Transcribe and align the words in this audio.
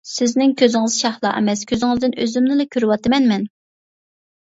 -سىزنىڭ 0.09 0.53
كۆزىڭىز 0.61 0.95
شەھلا 1.01 1.33
ئەمەس، 1.39 1.61
كۆزىڭىزدىن 1.71 2.15
ئۆزۈمنىلا 2.23 2.67
كۆرۈۋاتىمەن 2.77 3.29
مەن! 3.33 3.45